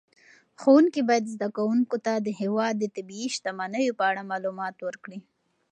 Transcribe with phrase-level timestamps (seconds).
[0.61, 5.19] ښوونکي باید زده کوونکو ته د هېواد د طبیعي شتمنیو په اړه معلومات ورکړي.